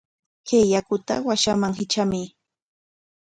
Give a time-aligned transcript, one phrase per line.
[0.47, 2.27] Kay yakuta washaman hitramuy.